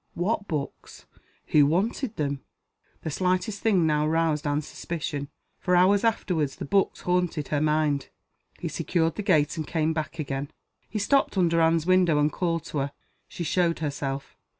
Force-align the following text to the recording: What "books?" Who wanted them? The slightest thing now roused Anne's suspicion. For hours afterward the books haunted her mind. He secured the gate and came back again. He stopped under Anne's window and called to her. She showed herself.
What 0.15 0.47
"books?" 0.47 1.05
Who 1.49 1.67
wanted 1.67 2.15
them? 2.15 2.43
The 3.03 3.11
slightest 3.11 3.61
thing 3.61 3.85
now 3.85 4.07
roused 4.07 4.47
Anne's 4.47 4.65
suspicion. 4.67 5.29
For 5.59 5.75
hours 5.75 6.03
afterward 6.03 6.49
the 6.49 6.65
books 6.65 7.01
haunted 7.01 7.49
her 7.49 7.61
mind. 7.61 8.09
He 8.59 8.67
secured 8.67 9.13
the 9.13 9.21
gate 9.21 9.57
and 9.57 9.67
came 9.67 9.93
back 9.93 10.17
again. 10.17 10.49
He 10.89 10.97
stopped 10.97 11.37
under 11.37 11.61
Anne's 11.61 11.85
window 11.85 12.17
and 12.17 12.31
called 12.31 12.63
to 12.63 12.79
her. 12.79 12.93
She 13.27 13.43
showed 13.43 13.77
herself. 13.77 14.35